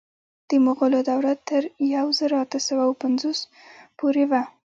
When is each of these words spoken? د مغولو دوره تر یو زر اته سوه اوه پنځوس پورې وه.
د 0.49 0.51
مغولو 0.65 0.99
دوره 1.09 1.33
تر 1.47 1.63
یو 1.95 2.05
زر 2.17 2.31
اته 2.43 2.59
سوه 2.67 2.81
اوه 2.87 2.99
پنځوس 3.03 3.39
پورې 3.99 4.23
وه. 4.29 4.41